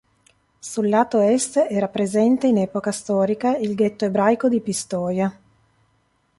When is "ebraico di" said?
4.05-4.59